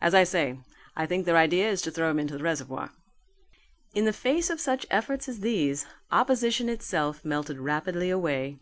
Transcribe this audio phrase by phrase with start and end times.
[0.00, 0.58] As I say,
[0.96, 2.92] I think their idea is to throw him into the reservoir."
[3.92, 8.56] In the face of such efforts as these, opposition itself melted rapidly away.